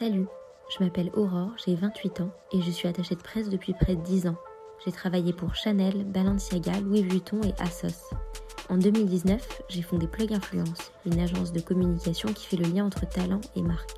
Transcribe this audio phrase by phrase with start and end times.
[0.00, 0.28] Salut,
[0.70, 4.00] je m'appelle Aurore, j'ai 28 ans et je suis attachée de presse depuis près de
[4.00, 4.36] 10 ans.
[4.82, 8.08] J'ai travaillé pour Chanel, Balenciaga, Louis Vuitton et Asos.
[8.70, 13.06] En 2019, j'ai fondé Plug Influence, une agence de communication qui fait le lien entre
[13.06, 13.90] talent et marque.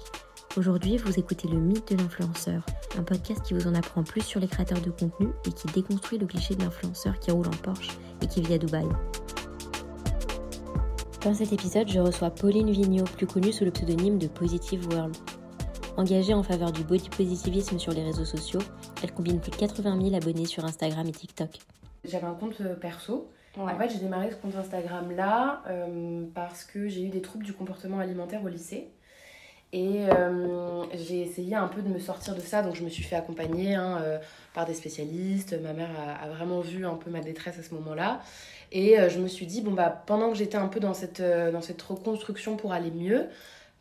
[0.57, 2.67] Aujourd'hui, vous écoutez le mythe de l'influenceur,
[2.99, 6.19] un podcast qui vous en apprend plus sur les créateurs de contenu et qui déconstruit
[6.19, 8.89] le cliché de l'influenceur qui roule en Porsche et qui vit à Dubaï.
[11.23, 15.17] Dans cet épisode, je reçois Pauline Vigneault, plus connue sous le pseudonyme de Positive World.
[15.99, 18.61] Engagée en faveur du body positivisme sur les réseaux sociaux,
[19.03, 21.51] elle combine plus de 80 000 abonnés sur Instagram et TikTok.
[22.05, 23.31] J'avais un compte euh, perso.
[23.59, 27.45] En fait, j'ai démarré ce compte Instagram là euh, parce que j'ai eu des troubles
[27.45, 28.89] du comportement alimentaire au lycée.
[29.75, 33.03] Et euh, j'ai essayé un peu de me sortir de ça, donc je me suis
[33.03, 34.03] fait accompagner hein,
[34.55, 35.59] par des spécialistes.
[35.63, 38.21] Ma mère a, a, vraiment vu un peu ma détresse à ce moment-là.
[38.71, 41.63] Et je me suis dit, bon, bah, pendant que j'étais un peu dans cette, dans
[41.63, 43.29] cette reconstruction pour aller mieux,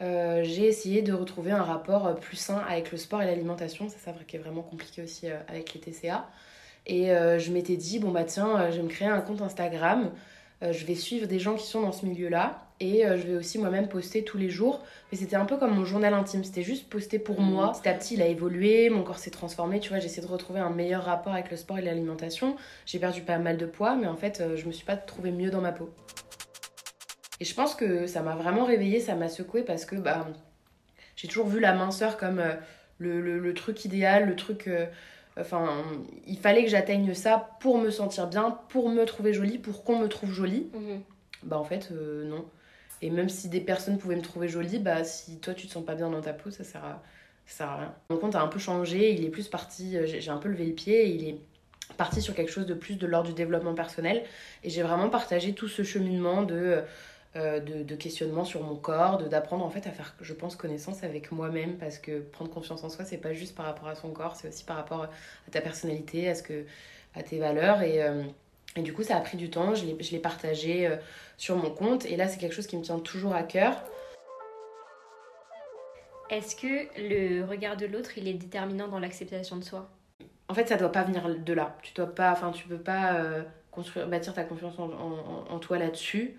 [0.01, 3.87] euh, j'ai essayé de retrouver un rapport plus sain avec le sport et l'alimentation.
[3.89, 6.27] C'est ça qui est vraiment compliqué aussi euh, avec les TCA.
[6.87, 10.11] Et euh, je m'étais dit, bon bah tiens, je vais me créer un compte Instagram.
[10.61, 12.65] je vais suivre des gens qui sont dans ce milieu-là.
[12.79, 14.81] Et je vais aussi moi-même poster tous les jours.
[15.11, 16.43] Mais c'était un peu comme mon journal intime.
[16.43, 17.45] C'était juste poster pour mmh.
[17.45, 17.71] moi.
[17.73, 18.89] Petit à petit, il a évolué.
[18.89, 19.79] Mon corps s'est transformé.
[19.79, 22.55] Tu vois, j'ai essayé de retrouver un meilleur rapport avec le sport et l'alimentation.
[22.87, 23.95] J'ai perdu pas mal de poids.
[23.95, 25.91] Mais en fait, je me suis pas trouvé mieux dans ma peau.
[27.41, 30.27] Et je pense que ça m'a vraiment réveillée, ça m'a secoué parce que bah,
[31.15, 32.53] j'ai toujours vu la minceur comme euh,
[32.99, 34.67] le, le, truc idéal, le truc.
[34.67, 34.85] Euh,
[35.39, 35.83] enfin,
[36.27, 39.97] il fallait que j'atteigne ça pour me sentir bien, pour me trouver jolie, pour qu'on
[39.97, 40.69] me trouve jolie.
[40.75, 41.01] Mhm.
[41.41, 42.45] Bah, en fait, euh, non.
[43.01, 45.83] Et même si des personnes pouvaient me trouver jolie, bah, si toi tu te sens
[45.83, 47.01] pas bien dans ta peau, ça sert à,
[47.47, 47.95] ça sert à rien.
[48.11, 50.73] Mon compte a un peu changé, il est plus parti, j'ai un peu levé le
[50.73, 51.37] pied, il est
[51.97, 54.21] parti sur quelque chose de plus de l'ordre du développement personnel.
[54.63, 56.83] Et j'ai vraiment partagé tout ce cheminement de
[57.35, 61.31] de, de, questionnement sur mon corps, d'apprendre en fait à faire, je pense, connaissance avec
[61.31, 64.35] moi-même parce que prendre confiance en soi, c'est pas juste par rapport à son corps,
[64.35, 66.65] c'est aussi par rapport à ta personnalité, à, ce que,
[67.15, 67.83] à tes valeurs.
[67.83, 68.23] Et, euh,
[68.75, 70.97] et du coup, ça a pris du temps, je l'ai partagé euh,
[71.37, 73.81] sur mon compte et là, c'est quelque chose qui me tient toujours à cœur.
[76.29, 79.89] Est-ce que le regard de l'autre, il est déterminant dans l'acceptation de soi?
[80.49, 81.77] En fait, ça doit pas venir de là.
[81.81, 83.21] Tu dois pas, enfin, tu peux pas
[83.71, 86.37] construire, bâtir ta confiance en, en toi là-dessus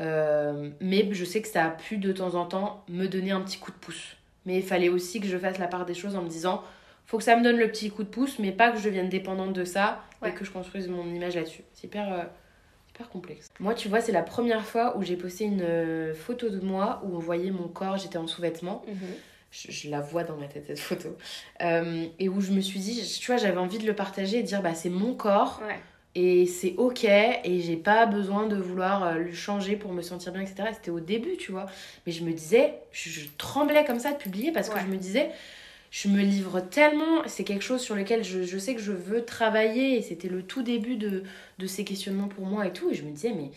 [0.00, 3.40] euh, mais je sais que ça a pu de temps en temps me donner un
[3.40, 4.16] petit coup de pouce.
[4.46, 6.62] Mais il fallait aussi que je fasse la part des choses en me disant
[7.06, 9.08] faut que ça me donne le petit coup de pouce, mais pas que je devienne
[9.08, 11.62] dépendante de ça et que je construise mon image là-dessus.
[11.74, 12.22] C'est hyper, euh,
[12.90, 13.50] hyper complexe.
[13.60, 17.02] Moi, tu vois, c'est la première fois où j'ai posté une euh, photo de moi
[17.04, 18.82] où on voyait mon corps, j'étais en sous-vêtements.
[18.88, 18.96] Mhm.
[19.50, 21.14] je, la vois dans ma tête cette photo.
[21.60, 24.46] et où je me suis dit, tu vois, j'avais envie de le partager et de
[24.46, 25.60] dire bah c'est mon corps.
[25.66, 25.78] Ouais
[26.14, 30.32] et c'est ok et j'ai pas besoin de vouloir euh, le changer pour me sentir
[30.32, 31.66] bien etc c'était au début tu vois.
[32.06, 35.30] Mais je me disais je, tremblais comme ça de publier parce que je me disais
[35.90, 39.24] je me livre tellement c'est quelque chose sur lequel je, je, sais que je veux
[39.24, 41.24] travailler et c'était le tout début de,
[41.58, 42.90] de ces questionnements pour moi et tout.
[42.90, 43.50] Et je me disais mais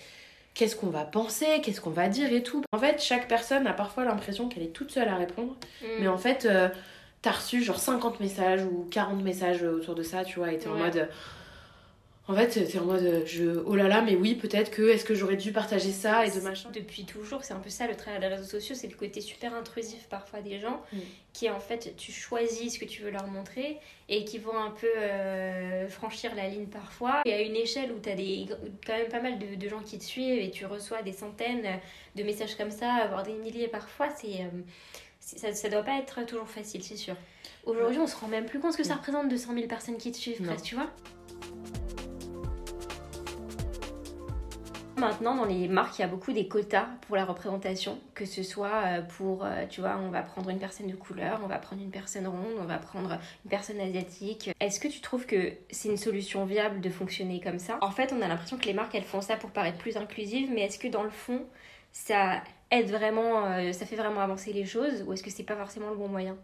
[0.55, 1.45] qu'est-ce qu'on va penser?
[1.61, 2.63] Qu'est-ce qu'on va dire et tout?
[2.71, 5.55] En fait chaque personne a parfois l'impression qu'elle est toute seule à répondre.
[5.83, 5.85] Mm.
[5.99, 6.69] mais en fait euh,
[7.21, 10.69] t'as reçu genre 50 messages ou 40 messages autour de ça tu vois et t'es
[10.69, 11.07] en mode
[12.29, 15.15] en fait, c'est en mode, je, oh là là, mais oui, peut-être que, est-ce que
[15.15, 16.69] j'aurais dû partager ça et de machin.
[16.73, 19.53] Depuis toujours, c'est un peu ça le travail des réseaux sociaux, c'est le côté super
[19.53, 20.97] intrusif parfois des gens, mm.
[21.31, 23.79] qui en fait, tu choisis ce que tu veux leur montrer
[24.09, 27.21] et qui vont un peu euh, franchir la ligne parfois.
[27.23, 28.45] Et à une échelle où tu as des,
[28.85, 31.79] quand même pas mal de, gens qui te suivent et tu reçois des centaines
[32.15, 34.41] de messages comme ça, voire des milliers parfois, c'est.
[34.41, 34.61] Euh,
[35.21, 37.15] ça, ça doit pas être toujours facile, c'est sûr.
[37.65, 40.11] Aujourd'hui, on se rend même plus compte ce que ça représente 200 000 personnes qui
[40.11, 40.89] te suivent, presque, tu vois.
[44.97, 48.41] Maintenant, dans les marques, il y a beaucoup des quotas pour la représentation, que ce
[48.41, 51.59] soit euh, pour, euh, tu vois, on va prendre une personne de couleur, on va
[51.59, 54.49] prendre une personne ronde, on va prendre une personne asiatique.
[54.59, 57.77] Est-ce que tu trouves que c'est une solution viable de fonctionner comme ça?
[57.81, 60.49] En fait, on a l'impression que les marques, elles font ça pour paraître plus inclusives,
[60.51, 61.45] mais est-ce que dans le fond,
[61.91, 62.41] ça
[62.71, 65.91] aide vraiment, euh, ça fait vraiment avancer les choses, ou est-ce que c'est pas forcément
[65.91, 66.37] le bon moyen?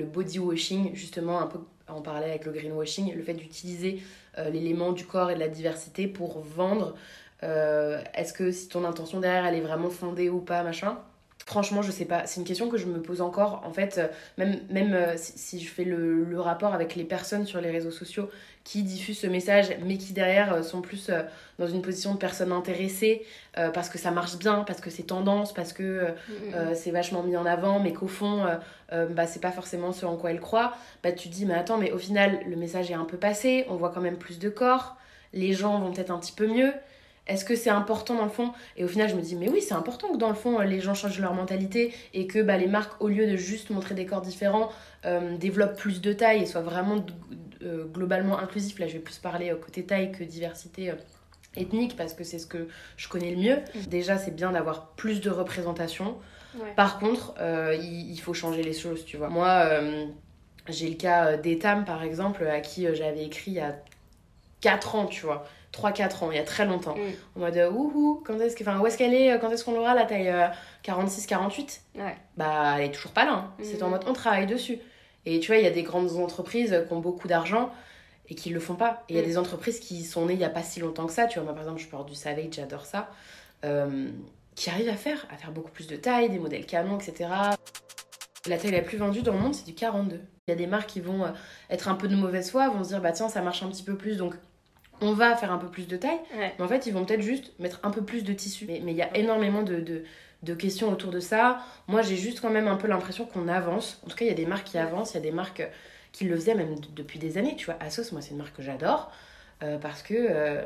[0.00, 4.02] Le body washing, justement, un peu en parler avec le greenwashing, le fait d'utiliser
[4.36, 6.94] l'élément du corps et de la diversité pour vendre
[7.42, 10.98] euh, est-ce que si ton intention derrière elle est vraiment fondée ou pas, machin?
[11.46, 12.26] Franchement, je sais pas.
[12.26, 13.62] C'est une question que je me pose encore.
[13.66, 14.06] En fait, euh,
[14.38, 17.90] même, même euh, si, je fais le, le, rapport avec les personnes sur les réseaux
[17.90, 18.30] sociaux
[18.62, 21.10] qui diffusent ce message, mais qui derrière sont plus
[21.58, 25.54] dans une position de personnes intéressées parce que ça marche bien, parce que c'est tendance,
[25.54, 26.08] parce que
[26.74, 28.44] c'est vachement mis en avant, mais qu'au fond,
[28.92, 31.78] bah, c'est pas forcément ce en quoi elles croient, bah, tu te dis, mais attends,
[31.78, 34.50] mais au final, le message est un peu passé, on voit quand même plus de
[34.50, 34.98] corps,
[35.32, 36.74] les gens vont peut-être un petit peu mieux
[37.30, 38.52] est-ce que c'est important dans le fond?
[38.76, 40.80] Et au final, je me dis, mais oui, c'est important que dans le fond, les
[40.80, 44.04] gens changent leur mentalité et que bah, les marques, au lieu de juste montrer des
[44.04, 44.70] corps différents,
[45.06, 47.06] euh, développent plus de taille et soient vraiment
[47.62, 48.80] euh, globalement inclusifs.
[48.80, 50.92] Là, je vais plus parler côté taille que diversité
[51.56, 52.66] ethnique parce que c'est ce que
[52.96, 53.56] je connais le mieux.
[53.56, 53.86] Mm.
[53.88, 56.16] Déjà, c'est bien d'avoir plus de représentation.
[56.74, 57.34] Par contre,
[57.80, 59.28] il, il, faut changer les choses, tu vois.
[59.28, 59.70] Moi,
[60.68, 63.76] j'ai le cas d'Etam, par exemple, à qui j'avais écrit il y a
[64.60, 65.46] 4 ans, tu vois.
[65.72, 66.96] 3-4 ans, il y a très longtemps.
[66.96, 67.36] Mm.
[67.36, 69.94] En mode, ouhou, quand est-ce que, enfin, où est-ce qu'elle est, quand est-ce qu'on l'aura
[69.94, 70.32] la taille
[70.84, 72.16] 46-48 euh, ouais.
[72.36, 73.32] Bah, elle est toujours pas là.
[73.32, 73.52] Hein.
[73.62, 73.90] C'est en mm.
[73.90, 74.78] mode, on travaille dessus.
[75.26, 77.70] Et tu vois, il y a des grandes entreprises qui ont beaucoup d'argent
[78.28, 79.04] et qui le font pas.
[79.08, 79.26] Et il y a mm.
[79.26, 81.26] des entreprises qui sont nées il y a pas si longtemps que ça.
[81.26, 83.10] Tu vois, moi, par exemple, je porte du Savage, j'adore ça.
[83.64, 84.10] Euh,
[84.54, 87.30] qui arrivent à faire, à faire beaucoup plus de taille, des modèles canons, etc.
[88.46, 90.20] La taille la plus vendue dans le monde, c'est du 42.
[90.46, 91.30] Il y a des marques qui vont euh,
[91.70, 93.82] être un peu de mauvaise foi, vont se dire, bah tiens, ça marche un petit
[93.82, 94.34] peu plus, donc
[95.00, 96.20] on va faire un peu plus de taille.
[96.36, 98.66] Mais en fait, ils vont peut-être juste mettre un peu plus de tissu.
[98.68, 100.04] Mais il y a énormément de,
[100.42, 101.60] de, questions autour de ça.
[101.88, 104.00] Moi, j'ai juste quand même un peu l'impression qu'on avance.
[104.04, 105.62] En tout cas, il y a des marques qui avancent, il y a des marques
[106.12, 107.56] qui le faisaient même depuis des années.
[107.56, 109.12] Tu vois, Asos, moi, c'est une marque que j'adore.
[109.62, 110.62] Euh, parce que euh,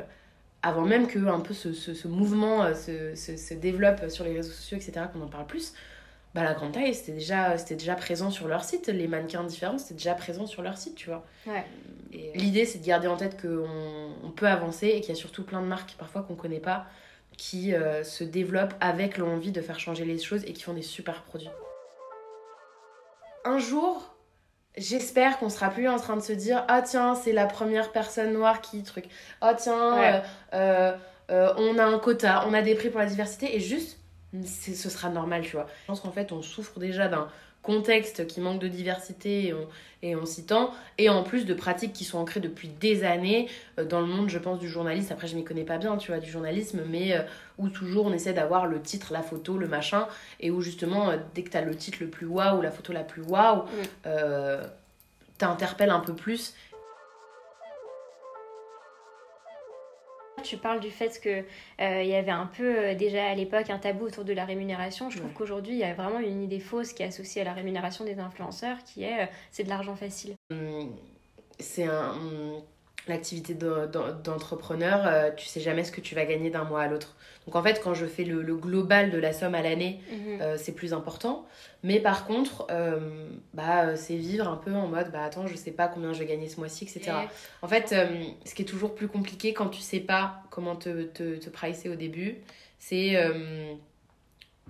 [0.61, 4.33] avant même que un peu ce, ce, mouvement euh, se, se, se, développe sur les
[4.33, 5.73] réseaux sociaux, etc., qu'on en parle plus,
[6.35, 8.87] bah, la grande taille, c'était déjà, c'était déjà présent sur leur site.
[8.87, 11.25] Les mannequins différents, c'était déjà présent sur leur site, tu vois.
[11.47, 11.63] Ouais.
[12.35, 15.43] L'idée, c'est de garder en tête qu'on on peut avancer et qu'il y a surtout
[15.43, 16.87] plein de marques parfois qu'on connaît pas
[17.37, 20.81] qui euh, se développent avec l'envie de faire changer les choses et qui font des
[20.81, 21.49] super produits.
[23.45, 24.13] Un jour,
[24.75, 28.33] j'espère qu'on sera plus en train de se dire ah tiens c'est la première personne
[28.33, 29.05] noire qui truc
[29.39, 30.21] ah tiens
[30.53, 30.93] euh,
[31.29, 33.99] euh, on a un quota on a des prix pour la diversité et juste
[34.43, 35.67] ce sera normal, tu vois.
[35.83, 37.29] Je pense qu'en fait, on souffre déjà d'un
[37.65, 39.67] contexte qui manque de diversité et on,
[40.03, 43.49] et on s'y tend, et en plus de pratiques qui sont ancrées depuis des années
[43.79, 45.11] euh, dans le monde, je pense, du journalisme.
[45.11, 47.21] Après, je m'y connais pas bien, tu vois, du journalisme, mais euh,
[47.57, 50.07] où toujours on essaie d'avoir le titre, la photo, le machin,
[50.39, 52.93] et où justement, euh, dès que tu as le titre le plus waouh, la photo
[52.93, 54.09] la plus waouh, mm.
[55.39, 56.53] t'interpelles un peu plus
[60.45, 61.43] tu parles du fait qu'il
[61.81, 64.45] euh, il y avait un peu euh, déjà à l'époque un tabou autour de la
[64.45, 65.09] rémunération.
[65.09, 67.53] Je trouve qu'aujourd'hui, il y a vraiment une idée fausse qui est associée à la
[67.53, 70.35] rémunération des influenceurs qui est euh, c'est de l'argent facile.
[70.51, 70.95] Hum,
[71.59, 72.13] c'est un.
[73.07, 77.15] L'activité d'entrepreneur, euh, tu sais jamais ce que tu vas gagner d'un mois à l'autre.
[77.45, 80.41] Donc en fait, quand je fais le, global de la somme à l'année, mhm.
[80.41, 81.45] euh, c'est plus important.
[81.83, 85.69] Mais par contre, euh, bah, c'est vivre un peu en mode, bah attends, je sais
[85.69, 87.11] pas combien je vais gagner ce mois-ci, etc.
[87.61, 91.35] En fait, ce qui est toujours plus compliqué quand tu sais pas comment te, te,
[91.35, 92.37] te pricer au début,
[92.79, 93.15] c'est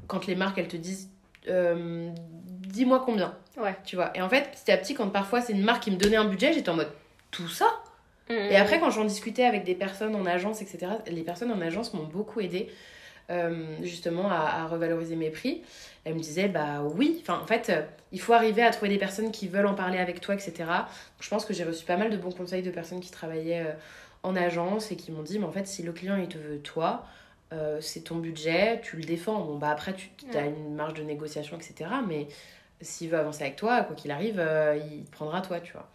[0.08, 1.10] quand les marques, elles te disent,
[1.48, 3.38] dis-moi combien.
[3.56, 3.78] Ouais.
[3.86, 4.12] Tu vois.
[4.18, 6.26] Et en fait, petit à petit, quand parfois c'est une marque qui me donnait un
[6.26, 6.92] budget, j'étais en mode,
[7.32, 7.68] tout ça?
[8.30, 11.94] Et après, quand j'en discutais avec des personnes en agence, etc., les personnes en agence
[11.94, 12.70] m'ont beaucoup aidé
[13.32, 15.64] euh, justement à, revaloriser mes prix.
[16.04, 17.82] Elles me disaient, bah oui, enfin en fait, euh,
[18.12, 20.70] il faut arriver à trouver des personnes qui veulent en parler avec toi, etc.
[21.20, 23.74] je pense que j'ai reçu pas mal de bons conseils de personnes qui travaillaient euh,
[24.22, 26.60] en agence et qui m'ont dit, mais en fait, si le client il te veut
[26.60, 27.06] toi,
[27.80, 29.40] c'est ton budget, tu le défends.
[29.40, 31.90] Bon, bah après, tu as une marge de négociation, etc.
[32.06, 32.28] Mais
[32.82, 34.46] s'il veut avancer avec toi, quoi qu'il arrive,
[34.92, 35.90] il prendra toi, tu vois.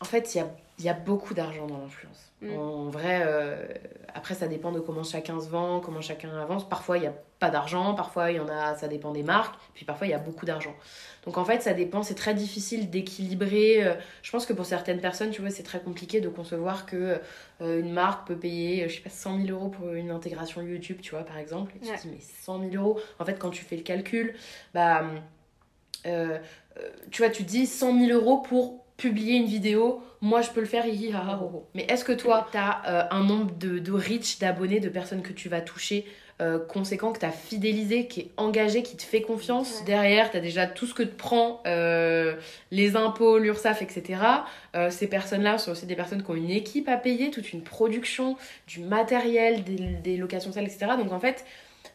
[0.00, 2.32] En fait, il y a, y a, beaucoup d'argent dans l'influence.
[2.40, 2.56] Mm.
[2.56, 3.66] En vrai, euh,
[4.14, 6.66] après, ça dépend de comment chacun se vend, comment chacun avance.
[6.66, 9.54] Parfois, il n'y a pas d'argent, parfois, il y en a, ça dépend des marques,
[9.74, 10.74] puis parfois, il y a beaucoup d'argent.
[11.26, 13.84] Donc, en fait, ça dépend, c'est très difficile d'équilibrer.
[13.84, 17.20] Euh, je pense que pour certaines personnes, tu vois, c'est très compliqué de concevoir que
[17.60, 21.00] euh, une marque peut payer, je sais pas, 100 000 euros pour une intégration YouTube,
[21.02, 21.72] tu vois, par exemple.
[21.76, 24.34] Et tu te dis, mais 100 000 euros, en fait, quand tu fais le calcul,
[24.72, 25.04] bah.
[26.04, 30.66] tu vois, tu dis 100 000 euros pour publier une vidéo, moi je peux le
[30.66, 30.84] faire,
[31.74, 35.22] mais est-ce que toi, tu as euh, un nombre de, de reach, d'abonnés, de personnes
[35.22, 36.04] que tu vas toucher
[36.42, 40.36] euh, conséquent, que tu as fidélisé, qui est engagé, qui te fait confiance Derrière, tu
[40.36, 42.34] as déjà tout ce que te prend euh,
[42.70, 44.20] les impôts, l'URSSAF, etc.
[44.90, 48.36] ces personnes-là sont aussi des personnes qui ont une équipe à payer, toute une production,
[48.66, 50.92] du matériel, des, des locations salles, etc.
[50.98, 51.44] Donc en fait,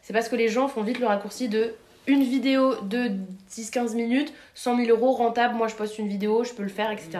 [0.02, 1.74] c'est parce que les gens font vite le raccourci de
[2.06, 3.10] une vidéo de
[3.50, 6.90] 10-15 minutes, 100 000 euros rentable, moi je poste une vidéo, je peux le faire,
[6.90, 7.18] etc.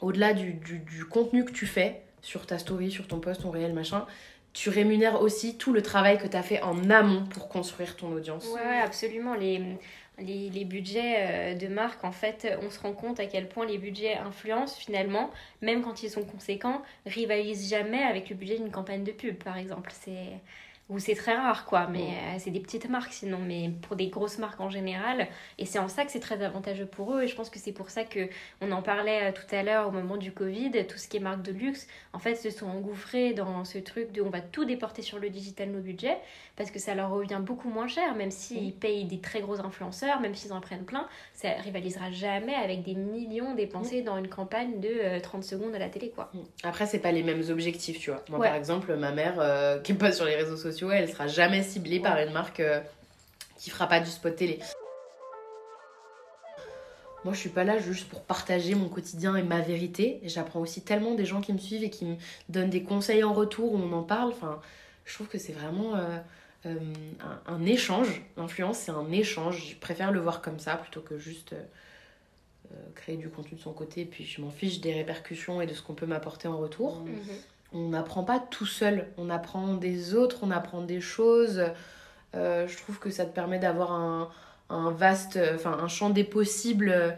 [0.00, 3.72] Au-delà du, du, contenu que tu fais sur ta story, sur ton post, ton réel,
[3.72, 4.06] machin,
[4.52, 8.12] tu rémunères aussi tout le travail que tu as fait en amont pour construire ton
[8.12, 8.46] audience.
[8.54, 9.34] Ouais, absolument.
[9.34, 9.60] Les,
[10.18, 13.66] les, les, budgets euh, de marque, en fait, on se rend compte à quel point
[13.66, 18.70] les budgets influencent finalement, même quand ils sont conséquents, rivalisent jamais avec le budget d'une
[18.70, 19.90] campagne de pub, par exemple.
[19.92, 20.40] C'est
[20.90, 21.86] où c'est très rare, quoi.
[21.86, 25.28] Mais euh, c'est des petites marques sinon, mais pour des grosses marques en général.
[25.58, 27.22] Et c'est en ça que c'est très avantageux pour eux.
[27.22, 28.28] Et je pense que c'est pour ça que
[28.60, 30.72] on en parlait euh, tout à l'heure au moment du Covid.
[30.86, 34.12] Tout ce qui est marque de luxe, en fait, se sont engouffrés dans ce truc
[34.12, 36.18] de on va tout déporter sur le digital, nos budgets,
[36.56, 40.20] parce que ça leur revient beaucoup moins cher, même s'ils payent des très gros influenceurs,
[40.20, 44.80] même s'ils en prennent plein, ça rivalisera jamais avec des millions dépensés dans une campagne
[44.80, 46.30] de 30 euh, secondes à la télé, quoi.
[46.62, 48.22] Après, c'est pas les mêmes objectifs, tu vois.
[48.28, 51.62] Moi, par exemple, ma mère, qui est pas sur les réseaux sociaux, elle sera jamais
[51.62, 52.80] ciblée par une marque euh,
[53.56, 54.58] qui fera pas du spot télé.
[57.24, 60.20] Moi, je suis pas là juste pour partager mon quotidien et ma vérité.
[60.24, 62.16] J'apprends aussi tellement des gens qui me suivent et qui me
[62.50, 64.30] donnent des conseils en retour où on en parle.
[64.30, 64.60] Enfin,
[65.06, 66.18] je trouve que c'est vraiment euh,
[66.66, 66.76] euh,
[67.46, 68.22] un, échange.
[68.36, 69.70] L'influence, c'est un échange.
[69.70, 71.54] Je préfère le voir comme ça plutôt que juste
[72.94, 74.02] créer du contenu de son côté.
[74.02, 77.00] Et puis, je m'en fiche des répercussions et de ce qu'on peut m'apporter en retour.
[77.00, 77.36] Mhm
[77.74, 81.64] on n'apprend pas tout seul, on apprend des autres, on apprend des choses.
[82.34, 84.30] Euh, je trouve que ça te permet d'avoir un,
[84.92, 87.16] vaste, enfin un champ des possibles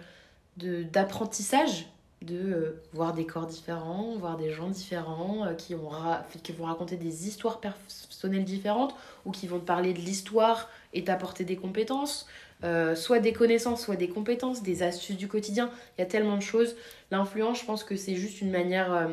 [0.57, 1.87] d'apprentissage,
[2.23, 5.91] de, euh, voir des corps différents, voir des gens différents euh, qui, ont
[6.43, 8.95] qui vont raconter des histoires personnelles différentes
[9.27, 12.27] ou qui vont te parler de l'histoire et t'apporter des compétences.
[12.95, 15.71] soit des connaissances, soit des compétences, des astuces du quotidien.
[15.97, 16.77] Il y a tellement de choses.
[17.11, 19.11] L'influence, je pense que c'est juste une manière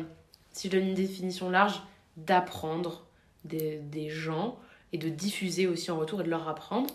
[0.54, 1.82] si je donne une définition large,
[2.16, 3.06] d'apprendre
[3.44, 4.58] des, gens
[4.92, 6.94] et de diffuser aussi en retour et de leur apprendre.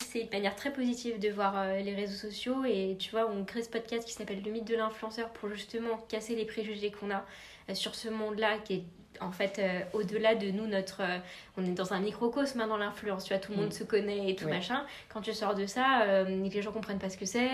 [0.00, 3.44] C'est une manière très positive de voir euh, les réseaux sociaux et tu vois on
[3.44, 7.10] crée ce podcast qui s'appelle le mythe de l'influenceur pour justement casser les préjugés qu'on
[7.10, 7.24] a
[7.70, 8.84] euh, sur ce monde là qui est
[9.20, 11.18] en fait, euh, au-delà de nous, notre, euh,
[11.56, 13.24] on est dans un microcosme hein, dans l'influence.
[13.24, 13.72] Tu vois, tout le monde mm.
[13.72, 14.84] se connaît et tout machin.
[15.08, 17.50] Quand tu sors de ça, euh, les gens comprennent pas ce que c'est,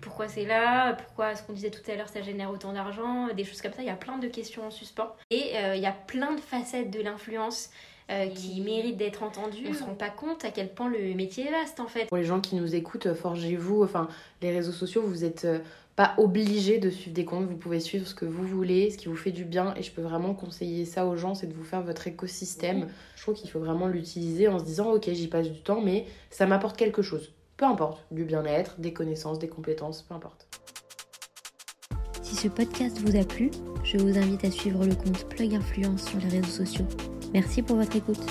[0.00, 3.44] pourquoi c'est là, pourquoi ce qu'on disait tout à l'heure, ça génère autant d'argent, des
[3.44, 3.82] choses comme ça.
[3.82, 5.14] Il y a plein de questions en suspens.
[5.30, 7.70] Et il y a plein de facettes de l'influence.
[8.34, 9.66] qui méritent d'être entendues.
[9.68, 12.06] On se rend pas compte à quel point le métier est vaste en fait.
[12.06, 13.84] Pour les gens qui nous écoutent, forgez-vous.
[13.84, 14.08] Enfin,
[14.40, 15.46] les réseaux sociaux, vous êtes
[15.98, 19.08] pas obligé de suivre des comptes, vous pouvez suivre ce que vous voulez, ce qui
[19.08, 21.64] vous fait du bien et je peux vraiment conseiller ça aux gens, c'est de vous
[21.64, 22.86] faire votre écosystème.
[23.16, 26.06] Je trouve qu'il faut vraiment l'utiliser en se disant ok j'y passe du temps mais
[26.30, 27.34] ça m'apporte quelque chose.
[27.56, 30.46] Peu importe, du bien-être, des connaissances, des compétences, peu importe.
[32.22, 33.50] Si ce podcast vous a plu,
[33.82, 36.86] je vous invite à suivre le compte Plug Influence sur les réseaux sociaux.
[37.34, 38.24] Merci pour votre écoute.